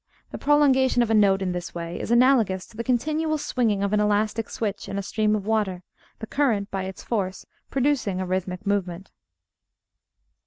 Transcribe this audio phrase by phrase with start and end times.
[0.31, 3.93] The prolongation of a note in this way is analogous to the continual swinging of
[3.93, 5.83] an elastic switch in a stream of water,
[6.17, 9.11] the current by its force producing a rhythmic movement.